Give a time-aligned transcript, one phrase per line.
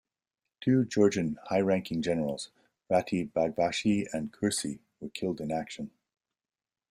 [0.61, 2.49] Two Georgian high-ranking generals,
[2.89, 5.91] Rati Baghvashi and Khursi were killed in action.